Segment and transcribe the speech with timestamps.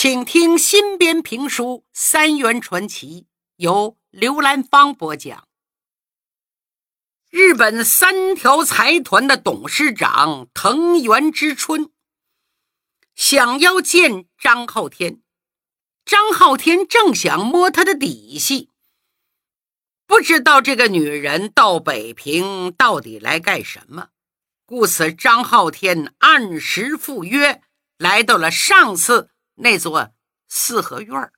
[0.00, 3.22] 请听新编评书《三元传奇》，
[3.56, 5.48] 由刘兰芳播讲。
[7.30, 11.90] 日本三条财团的董事长藤原之春
[13.16, 15.20] 想要见张浩天，
[16.04, 18.70] 张浩天正想摸他的底细，
[20.06, 24.10] 不知道这个女人到北平到底来干什么，
[24.64, 27.60] 故此张浩天按时赴约，
[27.96, 29.30] 来到了上次。
[29.60, 30.12] 那座
[30.46, 31.32] 四合院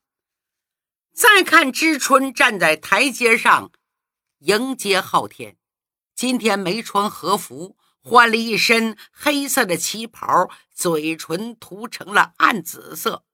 [1.13, 3.73] 再看知春站在台阶上
[4.41, 5.57] 迎接昊天，
[6.15, 13.25] 今天没穿和服，换了一身黑色的旗袍，嘴唇涂成了暗紫色，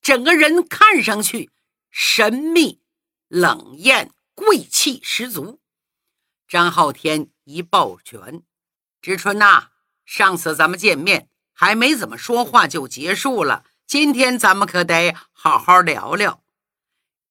[0.00, 1.50] 整个人看上去
[1.90, 2.82] 神秘
[3.28, 5.60] 冷艳，贵气十足。
[6.46, 8.42] 张昊天一抱拳
[9.00, 9.70] ：“知春呐，
[10.04, 16.42] 上次咱们见面还没怎么说话就结束了。”今天咱们可得好好聊聊。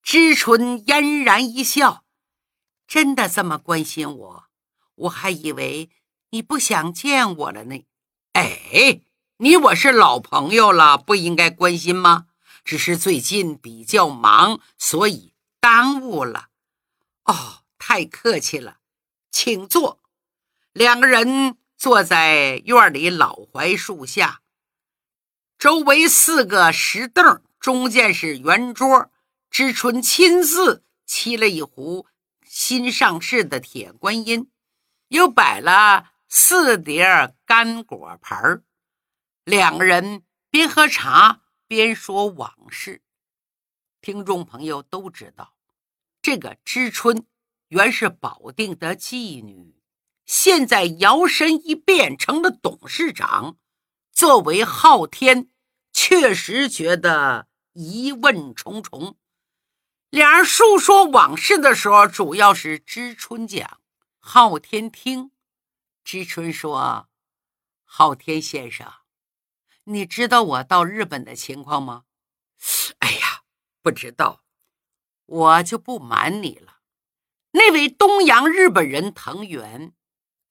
[0.01, 2.03] 知春嫣然一笑
[2.87, 4.45] ：“真的这么关心我？
[4.95, 5.91] 我还以为
[6.31, 7.85] 你不想见我了呢。”
[8.33, 9.01] 哎，
[9.37, 12.25] 你我是老朋友了，不应该关心吗？
[12.65, 16.47] 只是最近比较忙，所以耽误了。
[17.25, 18.77] 哦，太客气了，
[19.29, 19.99] 请坐。
[20.73, 24.41] 两个人坐在院里老槐树下。
[25.59, 29.11] 周围四个石凳，中间是圆桌。
[29.49, 32.05] 知春亲自沏了一壶
[32.45, 34.51] 新上市的铁观音，
[35.07, 38.61] 又摆了四碟干果盘
[39.45, 43.01] 两个人边喝茶边说往事。
[43.99, 45.55] 听众朋友都知道，
[46.21, 47.25] 这个知春
[47.69, 49.81] 原是保定的妓女，
[50.23, 53.57] 现在摇身一变成了董事长。
[54.17, 55.51] 作为昊天，
[55.93, 59.15] 确实觉得疑问重重。
[60.09, 63.79] 两人述说往事的时候，主要是知春讲，
[64.17, 65.29] 昊天听。
[66.03, 67.09] 知春说
[67.85, 68.91] ：“昊天先生，
[69.83, 72.05] 你知道我到日本的情况吗
[72.97, 73.43] ？”“哎呀，
[73.83, 74.41] 不知道。
[75.27, 76.79] ”“我就不瞒你了，
[77.51, 79.93] 那位东洋日本人藤原。”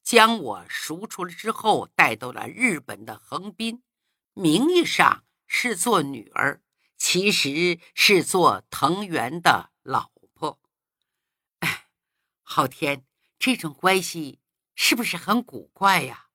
[0.07, 3.83] 将我赎出了之后，带到了日本的横滨，
[4.35, 6.63] 名义上是做女儿，
[6.97, 10.61] 其实是做藤原的老婆。
[11.59, 11.89] 哎，
[12.45, 13.05] 昊天，
[13.37, 14.39] 这种关系
[14.77, 16.29] 是不是很古怪呀？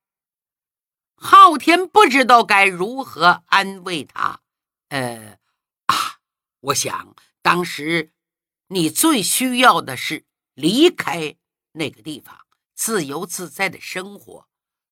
[1.14, 4.42] 昊天不知道该如何安慰他。
[4.88, 5.38] 呃，
[5.86, 6.20] 啊，
[6.60, 8.12] 我想当时
[8.66, 11.36] 你最需要的是离开
[11.72, 12.41] 那个地方。
[12.84, 14.48] 自由自在的生活，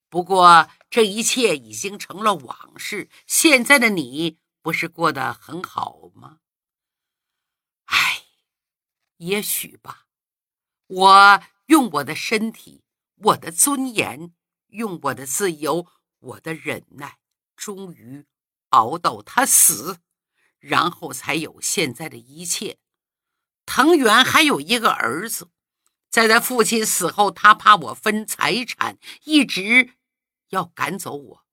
[0.08, 3.10] 不过这一切已经成了往事。
[3.26, 6.38] 现在的你不是过得很好吗？
[7.86, 8.22] 唉，
[9.16, 10.06] 也许吧。
[10.86, 12.84] 我用我的身体、
[13.16, 14.36] 我的尊严、
[14.68, 15.88] 用我的自由、
[16.20, 17.18] 我的忍耐，
[17.56, 18.24] 终于
[18.68, 19.98] 熬到他死，
[20.60, 22.78] 然后才有现在的一切。
[23.66, 25.50] 藤原还有一个儿子。
[26.10, 29.94] 在他父亲死后，他怕我分财产，一直
[30.48, 31.46] 要赶走我。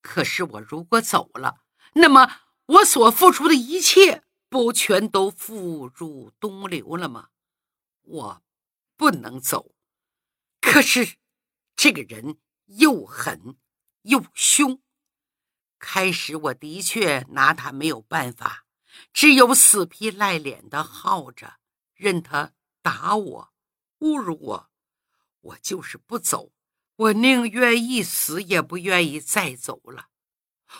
[0.00, 1.56] 可是我如果走了，
[1.94, 7.30] 那么我所付出的一切不全都付诸东流了吗？
[8.02, 8.42] 我
[8.96, 9.74] 不能走。
[10.60, 11.16] 可是
[11.74, 13.56] 这个人又狠
[14.02, 14.80] 又凶。
[15.78, 18.64] 开始我的确拿他没有办法，
[19.12, 21.58] 只有死皮赖脸的耗着，
[21.94, 23.52] 任他打我。
[24.00, 24.70] 侮辱我，
[25.40, 26.52] 我就是不走。
[26.96, 30.08] 我宁愿一死，也不愿意再走了。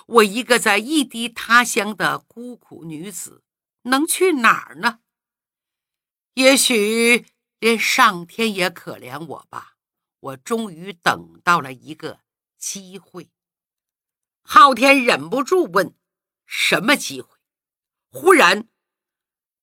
[0.07, 3.43] 我一个在异地他乡的孤苦女子，
[3.83, 5.01] 能去哪儿呢？
[6.35, 7.27] 也许
[7.59, 9.77] 连上天也可怜我吧。
[10.21, 12.21] 我终于等到了一个
[12.57, 13.31] 机会。
[14.43, 15.95] 昊天忍不住问
[16.45, 17.37] ：“什么机会？”
[18.11, 18.69] 忽然，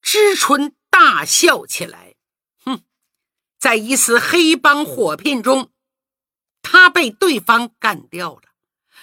[0.02, 2.15] 知春大笑起来。
[3.60, 5.72] 在一次黑帮火拼中，
[6.62, 8.42] 他被对方干掉了，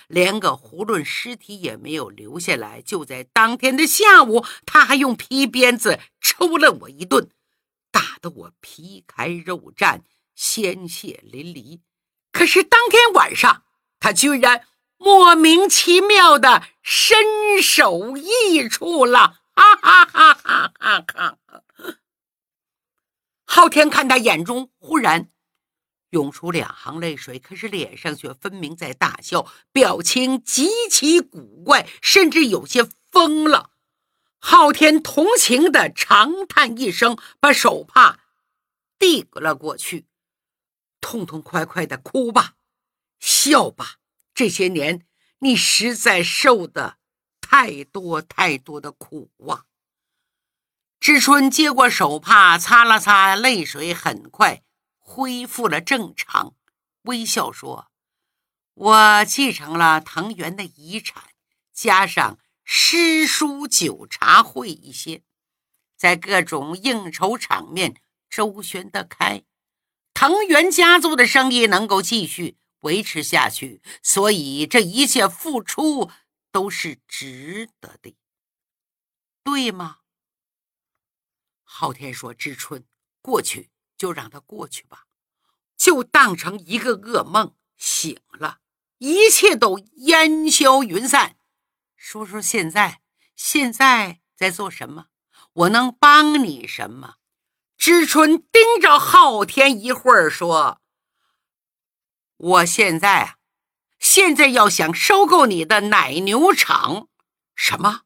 [0.06, 2.80] 连个囫囵尸体也没有留下来。
[2.80, 7.30] 就在当天的下午，他还用皮鞭子抽了我一顿，
[7.90, 10.02] 打得我皮开肉绽、
[10.34, 11.80] 鲜血淋漓。
[12.30, 13.64] 可是当天晚上，
[14.00, 14.66] 他居然
[14.96, 19.40] 莫名其妙的身首异处了！
[19.54, 21.38] 哈哈哈哈哈哈！
[23.54, 25.30] 昊天看他眼中忽然
[26.08, 33.72] 涌出两行泪水，可是脸上却分明在大笑，表情极其古怪，甚至有些疯了。
[34.38, 38.20] 昊天同情的长叹一声，把手帕
[38.98, 40.06] 递了过去。
[41.02, 42.54] 痛痛快快的哭吧，
[43.20, 43.96] 笑吧，
[44.32, 45.06] 这些年
[45.40, 46.96] 你实在受的
[47.42, 49.66] 太多太多的苦啊！
[51.02, 54.62] 知春接过手帕，擦了擦泪水，很快
[54.98, 56.54] 恢复了正常，
[57.02, 57.90] 微笑说
[58.72, 61.24] ：“我继承了藤原的遗产，
[61.72, 65.24] 加上……”诗书酒茶会一些，
[65.96, 67.96] 在各种应酬场面
[68.30, 69.42] 周旋得开，
[70.14, 76.12] 藤原家族的生意能够继续维持下去，所以这一切付出
[76.52, 78.14] 都是值得的，
[79.42, 79.98] 对吗？
[81.74, 82.84] 昊天说：“知春，
[83.22, 85.06] 过去就让它过去吧，
[85.74, 88.58] 就当成一个噩梦，醒了，
[88.98, 91.36] 一切都烟消云散。”
[91.96, 93.00] 说说现在，
[93.34, 95.06] 现在在做什么？
[95.54, 97.14] 我能帮你什么？
[97.78, 100.82] 知春盯着昊天一会儿，说
[102.36, 103.36] ：“我现在啊，
[103.98, 107.08] 现在要想收购你的奶牛场。”
[107.56, 108.02] 什么？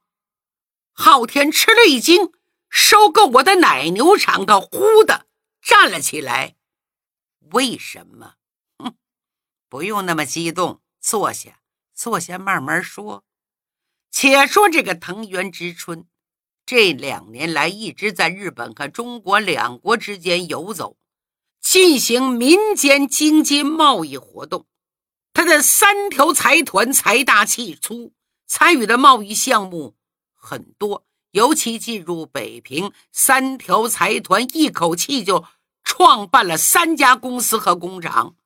[0.93, 2.33] 昊天吃了一惊，
[2.69, 4.45] 收购我的奶牛场？
[4.47, 5.27] 他忽的
[5.63, 6.57] 站了起来。
[7.53, 8.35] 为什么？
[8.79, 8.97] 哼，
[9.69, 11.61] 不用那么激动，坐下，
[11.95, 13.25] 坐下，慢慢说。
[14.11, 16.07] 且说这个藤原之春，
[16.65, 20.97] 这两年来一直在日本和中国两国之间游走，
[21.61, 24.67] 进行民间经济贸易活动。
[25.33, 28.15] 他的三条财团财大气粗，
[28.47, 29.95] 参与的贸易项目
[30.33, 31.07] 很多。
[31.37, 35.45] 尤其进入北平，三条财团一口气就
[35.85, 38.37] 创办了三家公司和工厂：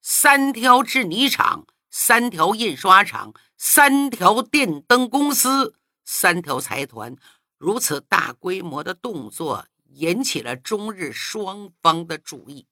[0.00, 3.34] 三条制泥厂、三条印刷厂。
[3.58, 7.16] 三条电灯公司，三条财团，
[7.56, 12.66] 如此大规模的动作引起了中日双方的注意。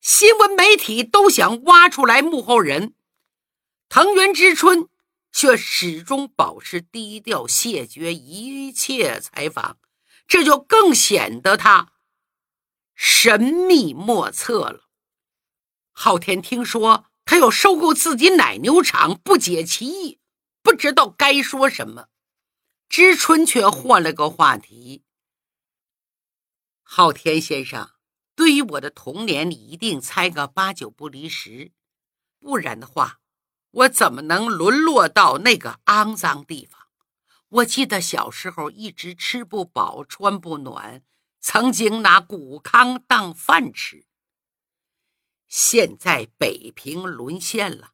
[0.00, 2.94] 新闻媒体都想挖出来幕后人，
[3.90, 4.88] 藤原之春
[5.32, 9.78] 却始终保持低调，谢绝一切采访，
[10.26, 11.92] 这就更显得他
[12.94, 14.88] 神秘莫测了。
[15.92, 17.06] 昊天听说。
[17.26, 20.18] 他要收购自己奶牛场，不解其意，
[20.62, 22.08] 不知道该说什么。
[22.88, 25.04] 知春却换了个话题
[26.82, 27.92] ：“昊天先生，
[28.34, 31.70] 对于我的童年，你一定猜个八九不离十，
[32.40, 33.19] 不然的话，
[33.70, 36.80] 我怎么能沦落到那个肮脏地方？
[37.48, 41.02] 我记得小时候一直吃不饱，穿不暖，
[41.40, 44.06] 曾经拿谷糠当饭吃。”
[45.48, 47.90] 现在北平沦陷了，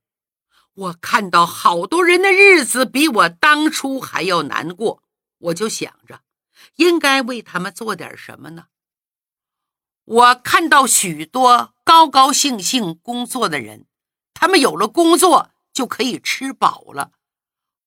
[0.74, 5.02] 我看到好多人的日子比我当初还要难过，
[5.38, 6.20] 我就想着
[6.74, 8.66] 应该为他们做点什么呢？
[10.04, 13.86] 我看到许多高高兴兴工作的人，
[14.34, 17.12] 他们有了工作就可以吃饱了，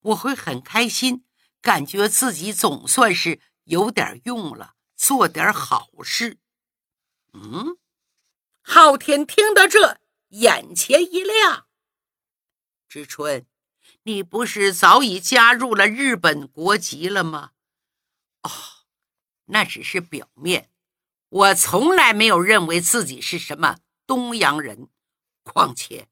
[0.02, 1.26] 我会很开心，
[1.60, 6.38] 感觉自己总算是有点用了，做点好事。
[7.34, 7.80] 嗯。
[8.62, 11.66] 昊天听到这，眼前一亮。
[12.88, 13.48] 知春，
[14.04, 17.54] 你不是早已加入了日本国籍了吗？
[18.44, 18.52] 哦，
[19.46, 20.70] 那只是表面。
[21.30, 24.90] 我从来没有认为自己是什么东洋人。
[25.42, 26.08] 况且，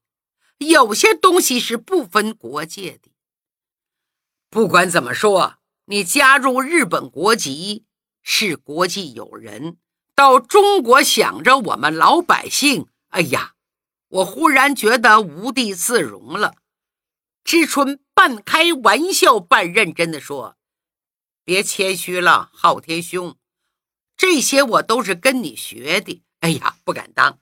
[0.58, 3.10] 有些东西是不分国界的。
[4.50, 7.84] 不管怎么说，你加入日本国籍
[8.22, 9.78] 是国际友人。
[10.14, 13.54] 到中国想着我们老百姓，哎呀，
[14.08, 16.56] 我忽然觉得无地自容了。
[17.44, 20.56] 知春半开玩笑半认真的说
[21.44, 23.36] ：“别谦虚了，昊天兄，
[24.16, 26.24] 这些我都是跟你学的。
[26.40, 27.38] 哎呀，不敢当，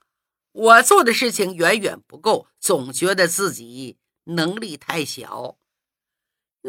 [0.56, 5.56] 我做的事情远远不够，总觉得自己能力太小。”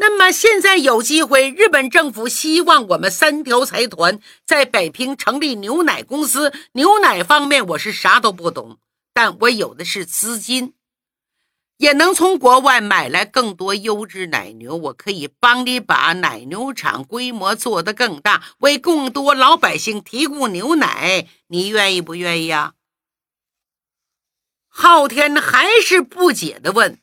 [0.00, 6.52] 那么现在有机会，日本政府希望我们三条财团在北平成立牛奶公司。
[6.72, 8.78] 牛奶方面我是啥都不懂，
[9.12, 10.74] 但我有的是资金，
[11.78, 14.76] 也能从国外买来更多优质奶牛。
[14.76, 21.26] 我可以帮你把奶牛场规模做得更大，为更多老百姓提供牛奶。
[21.48, 22.74] 你愿意不愿意啊？
[24.80, 27.00] 昊天还是不解的问：“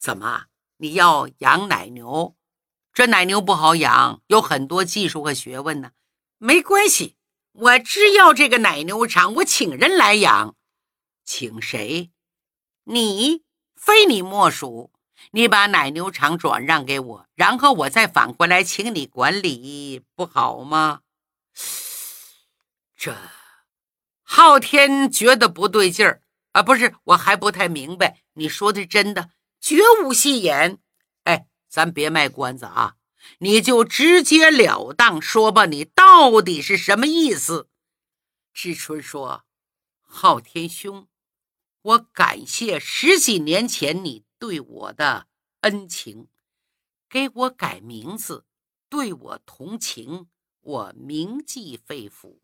[0.00, 0.46] 怎么？”
[0.78, 2.34] 你要养奶牛，
[2.94, 5.90] 这奶牛不好养，有很多技术和学问呢。
[6.38, 7.18] 没关系，
[7.52, 10.56] 我只要这个奶牛场，我请人来养。
[11.26, 12.10] 请谁？
[12.84, 13.42] 你
[13.76, 14.90] 非你莫属。
[15.32, 21.02] 你把奶牛场转让给我，然后我再反过来请你管理，不好吗？
[22.96, 23.14] 这
[24.22, 26.22] 昊天觉得不对劲儿
[26.54, 29.30] 啊，不是，我还不太明白，你说的真的，
[29.60, 30.78] 绝无戏言。
[31.24, 32.94] 哎，咱别卖关子啊，
[33.38, 37.68] 你就直截了当说吧，你到底是什么意思？
[38.52, 39.44] 志春说
[40.00, 41.08] ：“昊天兄，
[41.82, 45.26] 我感谢十几年前你对我的
[45.62, 46.28] 恩情，
[47.08, 48.46] 给我改名字，
[48.88, 50.28] 对我同情，
[50.60, 52.43] 我铭记肺腑。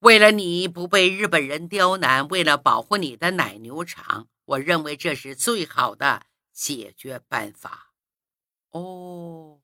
[0.00, 7.92] 为了你不被日本人刁难，为了保护你的奶牛场，我认为这是最好的解决办法。”
[8.70, 9.60] 哦，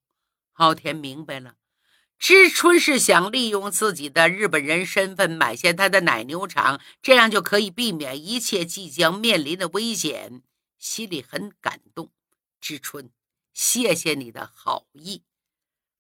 [0.53, 1.57] 昊天明白了。
[2.19, 10.43] 知春是想利用自己的日本人身份买下他的奶牛场，这样就可以避免一切即将面临的危险，
[10.79, 12.11] 心里很感动。
[12.61, 13.11] 知春，
[13.53, 15.23] 谢谢你的好意，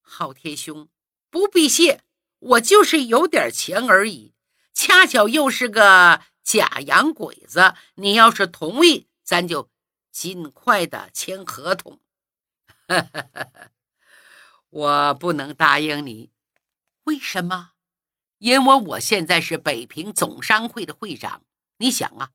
[0.00, 0.88] 昊天兄
[1.28, 2.02] 不必谢，
[2.44, 4.34] 我就是有点钱而已，
[4.74, 7.74] 恰巧又是个假洋鬼子。
[7.94, 9.70] 你要是同意，咱就
[10.12, 12.00] 尽快的签合同。
[14.68, 16.30] 我不能答应你，
[17.04, 17.70] 为什么？
[18.38, 21.42] 因为我现在是北平总商会的会长。
[21.78, 22.30] 你想啊，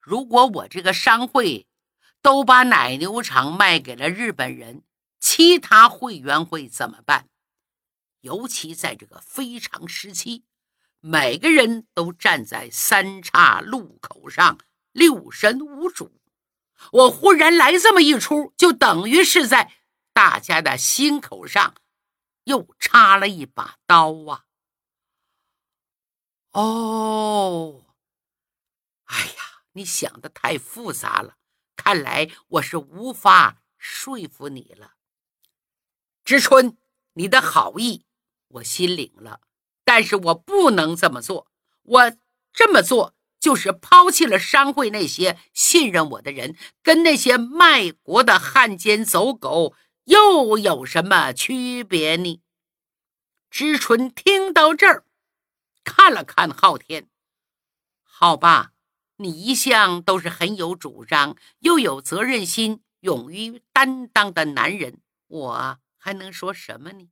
[0.00, 1.66] 如果我这个商会
[2.20, 4.82] 都把奶牛场卖给了日本人，
[5.18, 7.28] 其他会员会怎么办？
[8.20, 10.44] 尤其在这个非常时期，
[11.00, 14.58] 每个人都站在三岔路口上，
[14.92, 16.20] 六神无主。
[16.92, 19.76] 我忽然来这么一出，就等于是在。
[20.12, 21.76] 大家的心口上
[22.44, 24.44] 又插了一把刀啊！
[26.50, 27.94] 哦，
[29.04, 31.38] 哎呀，你想的太复杂了，
[31.76, 34.96] 看来我是无法说服你了。
[36.24, 36.76] 知春，
[37.14, 38.04] 你的好意
[38.50, 39.40] 我心领了，
[39.84, 41.46] 但是我不能这么做。
[41.82, 42.12] 我
[42.52, 49.74] 这么做就是抛弃了商会那些信任我的人，跟那些卖国的汉奸走狗。
[50.04, 52.40] 又有什么区别呢？
[53.48, 55.04] 知春听到这儿，
[55.84, 57.08] 看了看昊天，
[58.02, 58.72] 好吧，
[59.16, 67.08] 你一向都是很有主张，又有责任心、勇于担当的男人，我还能说什么呢？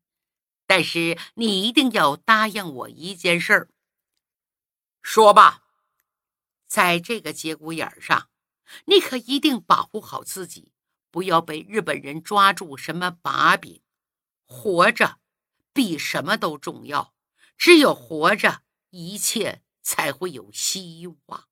[0.69, 3.71] 但是你一定要答应我一件事儿。
[5.01, 5.65] 说吧，
[6.67, 8.29] 在这个节骨眼上，
[8.85, 10.75] 你可一定保护好自己。
[11.11, 13.81] 不要被日本人抓住什么把柄，
[14.45, 15.19] 活着
[15.73, 17.15] 比什么都重要。
[17.57, 21.49] 只有活着，一切才会有希望。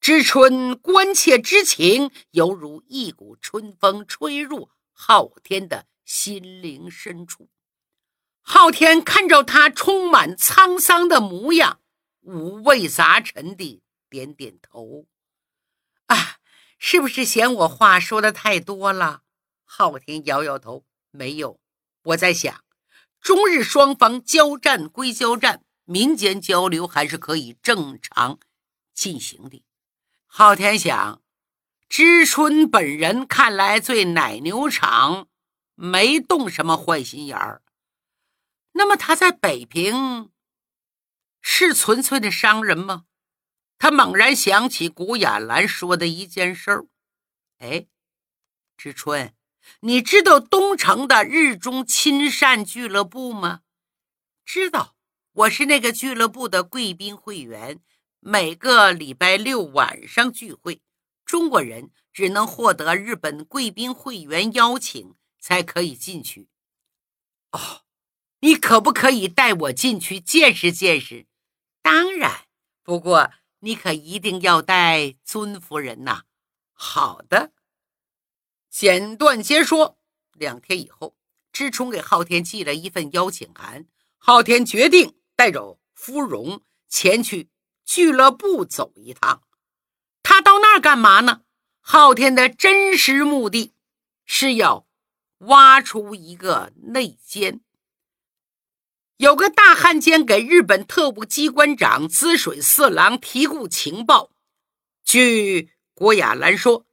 [0.00, 7.50] 知春关切之情，犹如一股春风吹入昊天的心灵深处。
[8.42, 11.80] 昊天看着他充满沧桑的模样，
[12.20, 15.06] 五味杂陈地点点头。
[16.06, 16.36] 啊。
[16.84, 19.22] 是不是嫌我话说的太多了？
[19.62, 21.60] 昊天摇摇头，没有。
[22.02, 22.64] 我在想，
[23.20, 28.40] 中日双方交战归交战，民间交流还是可以正常
[28.92, 29.64] 进行的。
[30.26, 31.22] 昊天想，
[31.88, 35.28] 知春本人看来对奶牛场
[35.76, 37.61] 没动什么坏心眼儿，
[38.72, 40.30] 那么他在北平
[41.40, 43.06] 是纯粹的商人吗？
[43.78, 46.86] 他猛然想起古雅兰说的一件事儿，
[47.58, 47.86] 哎，
[48.76, 49.34] 知春，
[49.80, 53.62] 你知道东城的日中亲善俱乐部吗？
[54.44, 54.96] 知道，
[55.32, 57.80] 我是那个俱乐部的贵宾会员，
[58.20, 60.80] 每个礼拜六晚上聚会，
[61.24, 66.48] 中国人只能获得日本贵宾会员邀请才可以进去。
[67.50, 67.82] 哦，
[68.42, 71.26] 你可不可以带我进去见识见识？
[71.82, 72.44] 当然，
[72.84, 73.32] 不过。
[73.64, 76.22] 你可一定要带尊夫人呐！
[76.72, 77.52] 好的，
[78.68, 80.00] 简短截说。
[80.32, 81.14] 两天以后，
[81.52, 83.86] 知春给昊天寄了一份邀请函，
[84.18, 87.50] 昊天决定带着芙蓉前去
[87.84, 89.44] 俱乐部走一趟。
[90.24, 91.42] 他到那儿干嘛呢？
[91.80, 93.74] 昊天的真实目的
[94.24, 94.88] 是要
[95.38, 97.60] 挖出一个内奸。
[99.22, 104.32] 有个大汉奸给日本特务机关长滋水四郎提供情报。
[105.04, 106.86] 据郭亚兰说，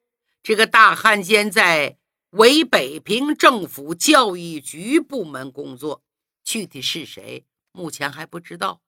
[0.43, 1.97] 这个大汉奸在
[2.29, 6.03] 为北平政府教育局部门工作，
[6.43, 8.81] 具体是谁，目前还不知道，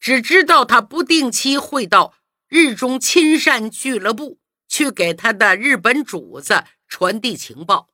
[0.00, 2.14] 只知道他不定期会到
[2.48, 4.38] 日中亲善俱乐部
[4.68, 7.90] 去给他的日本主子传递情报，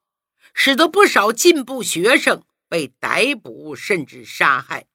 [0.54, 4.86] 使得不少进步学生被逮捕甚至杀害。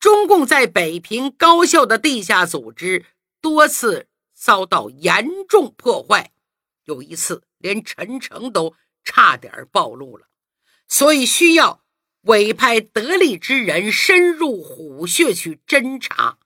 [0.00, 3.04] 中共在北平高校的地下组织
[3.42, 6.32] 多次遭到严重破坏，
[6.84, 10.26] 有一次连陈诚都差点暴露了，
[10.88, 11.82] 所以需要
[12.22, 16.38] 委派得力之人深入虎穴去侦查，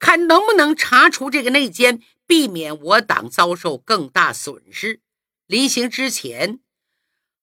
[0.00, 5.00] 看能不能查出这个内奸，避免我党遭受更大损失。
[5.46, 6.58] 临行之前，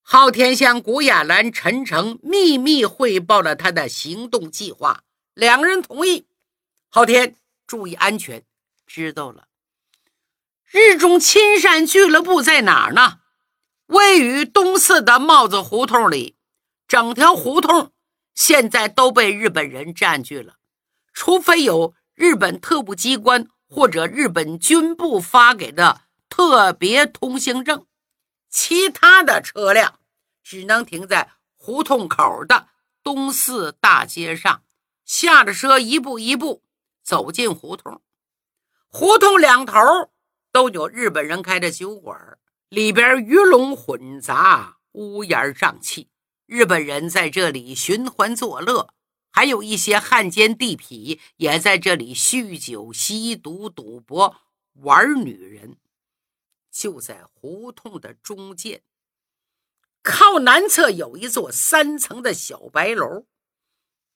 [0.01, 5.05] 昊天向古雅兰、陈诚秘密汇报了他的行动计划。
[5.37, 6.25] 两个人同意，
[6.89, 7.35] 昊天
[7.67, 8.43] 注意安全，
[8.87, 9.47] 知道了。
[10.65, 13.19] 日中亲善俱乐部在哪儿呢？
[13.85, 16.35] 位于东四的帽子胡同里，
[16.87, 17.93] 整条胡同
[18.33, 20.55] 现在都被日本人占据了，
[21.13, 27.85] 除非有日本特务机关或者日本军部发给的特别通行证，
[28.49, 29.99] 其他的车辆
[30.43, 32.69] 只能停在胡同口的
[33.03, 34.63] 东四大街上。
[35.07, 36.61] 下了车，一步一步
[37.01, 38.01] 走进胡同。
[38.87, 39.79] 胡同两头
[40.51, 42.37] 都有日本人开的酒馆，
[42.67, 46.09] 里边鱼龙混杂，乌烟瘴气。
[46.45, 48.93] 日本人在这里寻欢作乐，
[49.31, 54.35] 还有一些汉奸地痞也在这里酗酒、吸毒、赌博、
[54.73, 55.77] 玩女人。
[56.69, 58.81] 就在胡同的中间，
[60.03, 63.25] 靠南侧有一座三层的小白楼。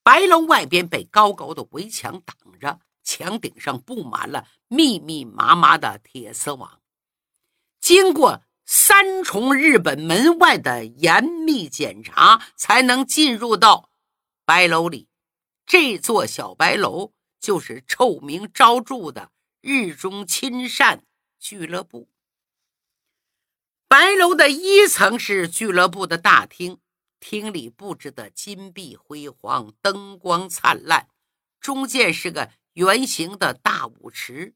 [0.03, 6.81] 白楼外边被高高的围墙挡着，墙顶上布满了密密麻麻的铁丝网。
[7.79, 13.89] 经过三重日本门外的严密检查，才能进入到
[14.45, 15.07] 白楼里。
[15.65, 19.31] 这座小白楼就是臭名昭著的
[19.61, 21.05] 日中亲善
[21.39, 22.09] 俱乐部。
[23.87, 26.79] 白楼的一层是俱乐部的大厅。
[27.21, 31.07] 厅里布置的金碧辉煌，灯光灿烂，
[31.61, 34.55] 中间是个圆形的大舞池，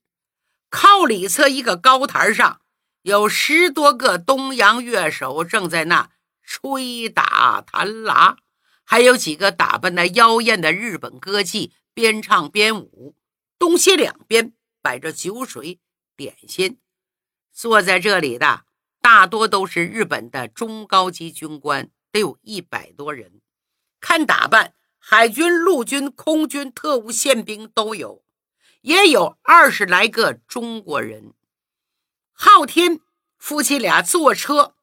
[0.69, 2.59] 靠里侧一个高台上
[3.03, 6.09] 有十多个东洋乐手正在那
[6.43, 8.37] 吹打弹拉，
[8.83, 13.15] 还有几个打扮的妖艳的日本歌妓边唱边舞。
[13.57, 15.79] 东西两边摆着酒水
[16.17, 16.79] 点心，
[17.53, 18.65] 坐在这里的
[18.99, 21.89] 大多都是日本的中高级军官。
[22.15, 23.41] 得有一百多人，
[23.99, 28.23] 看打扮，海军、陆军、空军、特务、宪兵都有，
[28.79, 31.33] 也有二十来个中国人。
[32.31, 33.01] 昊天
[33.37, 34.75] 夫妻俩坐车，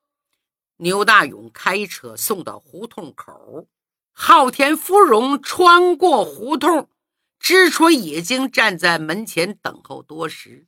[0.77, 3.66] 牛大勇开车送到胡同口。
[4.12, 6.90] 昊天芙蓉穿过胡同，
[7.38, 10.66] 知春已经站在门前等候多时。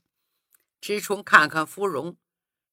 [0.81, 2.17] 知春看看芙蓉，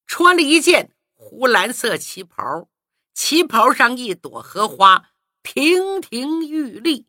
[0.07, 2.69] 穿了一件湖蓝色旗袍。
[3.13, 5.09] 旗袍上一朵荷花，
[5.43, 7.07] 亭亭玉立，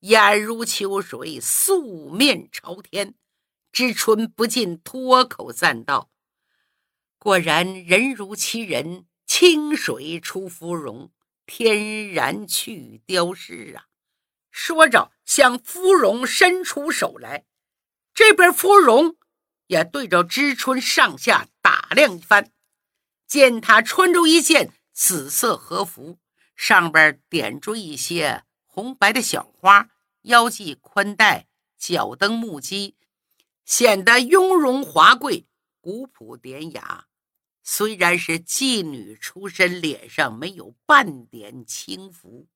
[0.00, 3.14] 眼如秋水，素面朝天。
[3.70, 6.10] 知春不禁脱口赞道
[7.18, 11.12] ：“果然人如其人，清水出芙蓉，
[11.44, 13.84] 天然去雕饰啊！”
[14.50, 17.44] 说着，向芙蓉伸出手来。
[18.14, 19.16] 这边芙蓉
[19.66, 22.50] 也对着知春上下打量一番，
[23.26, 24.72] 见他穿着一件。
[24.96, 26.18] 紫色和服
[26.56, 29.90] 上边点缀一些红白的小花，
[30.22, 32.96] 腰系宽带，脚蹬木屐，
[33.66, 35.46] 显得雍容华贵、
[35.82, 37.08] 古朴典雅。
[37.62, 42.48] 虽然是妓女出身，脸上没有半点轻浮。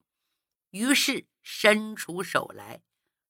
[0.70, 2.80] 于是伸出手来：“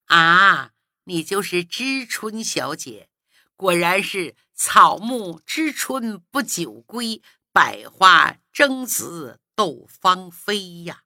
[0.07, 0.71] 啊，
[1.05, 3.09] 你就是知春小姐，
[3.57, 7.21] 果然是草木知春不久归。”
[7.53, 11.03] 百花争子斗芳菲呀！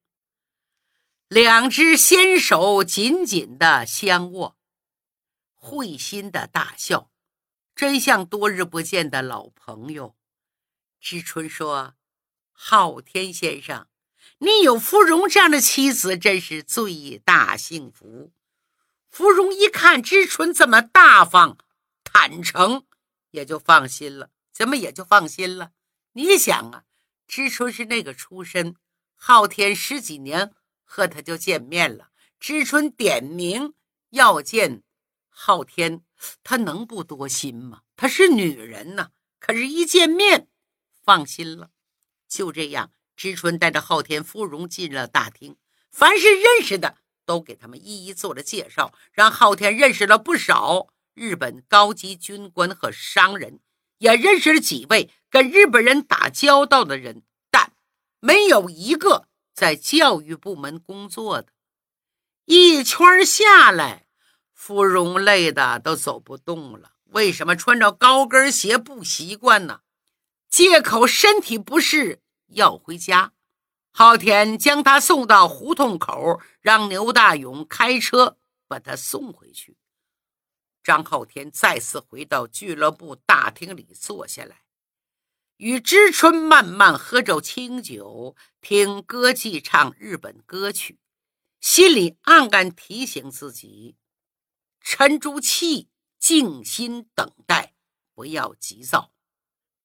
[1.29, 4.57] 两只纤手紧紧的相握，
[5.55, 7.11] 会心的大笑，
[7.75, 10.17] 真像多日不见的老朋友。
[11.01, 11.95] 知春说
[12.53, 13.89] ：“昊天先生，
[14.39, 18.33] 你有芙蓉这样的妻子，真是最大幸福。”
[19.11, 21.57] 芙蓉一看知春这么大方、
[22.03, 22.85] 坦诚，
[23.31, 24.31] 也就放心了。
[24.53, 25.73] 怎么也就放心了？
[26.17, 26.85] 你想啊，
[27.27, 28.77] 知春是那个出身，
[29.17, 30.53] 昊天十几年
[30.85, 32.11] 和他就见面了。
[32.39, 33.75] 知春点名
[34.11, 34.85] 要见
[35.29, 36.05] 昊天，
[36.45, 37.83] 他能不多心吗？
[37.97, 39.09] 她是女人呐，
[39.41, 40.47] 可是，一见面
[41.03, 41.71] 放心了。
[42.29, 45.57] 就这样，知春带着昊天、芙蓉进了大厅，
[45.91, 53.59] 凡是认识的都给他们一一做了介绍，让昊天认识了不少日本高级军官和商人。
[53.99, 57.73] 也认识了几位跟日本人打交道的人，但
[58.21, 61.49] 没有一个在教育部门工作的。
[62.47, 64.07] 一圈下来，
[64.53, 66.93] 芙蓉累的都走不动了。
[67.07, 69.81] 为什么穿着高跟鞋不习惯呢？
[70.49, 73.33] 借口身体不适要回家。
[73.93, 79.77] 昊天将他送到胡同口，让牛大勇开车把他送回去。
[80.85, 84.65] 张浩天再次回到俱乐部大厅里坐下来，
[85.57, 90.99] 与知春慢慢喝着清酒，听歌妓唱日本歌曲。
[91.59, 93.97] 心里暗暗提醒自己：
[94.83, 97.75] 沉住气，静心等待，
[98.15, 99.15] 不要急躁。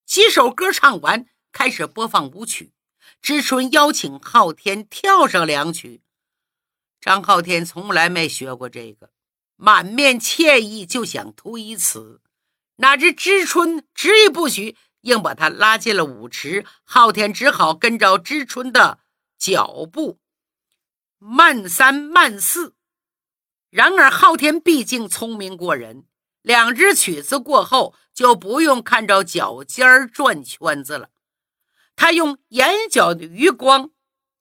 [0.06, 2.74] 几首歌唱完，开始播放舞曲。
[3.22, 6.04] 知春邀请昊天跳上两曲。
[7.00, 9.14] 张昊天从来没学过这个，
[9.62, 12.22] 满面歉意就想推辞，
[12.78, 16.66] 哪知知春执意不许，硬把他拉进了舞池。
[16.86, 19.00] 昊天只好跟着知春的
[19.38, 20.22] 脚步。
[21.18, 22.74] 慢三慢四，
[23.70, 26.06] 然而昊天毕竟聪明过人，
[26.42, 31.10] 两支曲子过后就不用看着脚尖转圈子了。
[31.98, 33.92] 他用眼角的余光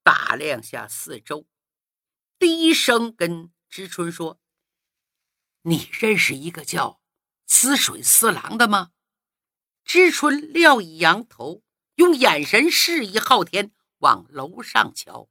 [0.04, 1.44] 打量下四周，
[2.38, 4.38] 低声跟知春说
[5.62, 7.00] ：“你认识一个叫
[7.46, 8.90] 滋水四郎的吗？”
[9.84, 11.62] 知春料一扬头，
[11.94, 15.30] 用眼神示意昊天往楼上瞧。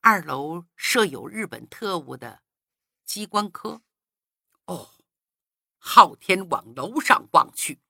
[0.00, 2.42] 二楼设有日本特务的
[3.04, 3.80] 机关科。
[4.66, 4.90] 哦，
[5.78, 7.80] 昊天往楼上望去，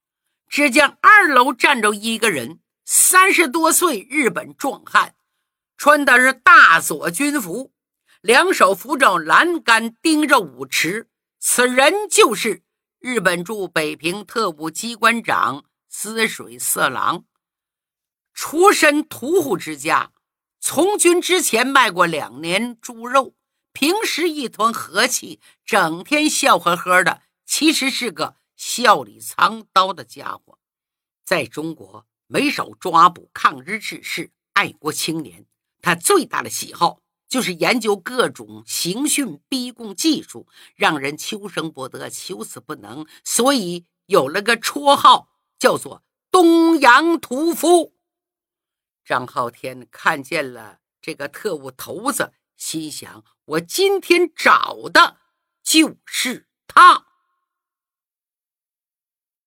[0.49, 5.17] 只见二楼站着一个人，三十多岁日本壮汉，
[5.77, 7.73] 穿的是大佐军服，
[8.21, 11.11] 两手扶着栏杆，盯着舞池。
[11.39, 12.63] 此人就是
[12.99, 17.25] 日本驻北平特务机关长滋水色狼，
[18.35, 20.13] 出身屠户之家。
[20.61, 23.37] 从军之前卖过两年猪肉，
[23.73, 27.23] 平时一团和气，整天笑呵呵的。
[27.47, 30.59] 其实是个笑里藏刀的家伙。
[31.25, 35.47] 在中国没少抓捕抗日志士、爱国青年。
[35.81, 43.07] 他最大的喜好就是研究各种刑讯逼供技术，让人求生不得，求死不能。
[43.23, 47.95] 所以有了个绰号，叫做“东洋屠夫”。
[49.05, 55.19] 张浩天看见了这个特务头子，心想：我今天找的
[55.63, 57.08] 就是他。